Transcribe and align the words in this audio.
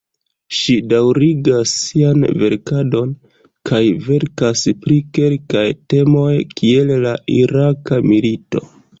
Ŝi 0.59 0.75
daŭrigas 0.91 1.73
sian 1.81 2.23
verkadon 2.43 3.11
kaj 3.69 3.81
verkas 4.07 4.63
pri 4.85 4.97
kelkaj 5.17 5.65
temoj, 5.95 6.31
kiel 6.61 6.91
la 7.05 7.13
Iraka 7.35 8.01
milito. 8.13 8.63